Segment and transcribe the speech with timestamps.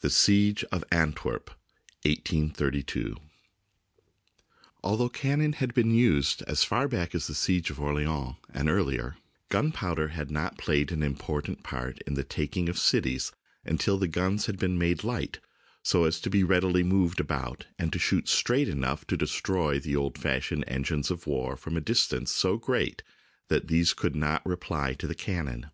[0.00, 1.50] THE SIEGE OF ANTWERP,
[2.06, 3.16] 1832
[4.82, 8.36] A LTHOUGH cannon had been used as far /\ back as the siege of Orleans,
[8.48, 13.30] and earlier, *^ gunpowder had not played an important part in the taking of cities
[13.62, 15.38] until the guns had been made light,
[15.82, 19.94] so as to be readily moved about and to shoot straight enough to destroy the
[19.96, 23.02] old fashioned engines of war from a distance so great
[23.48, 25.70] that these could not reply to the cannon.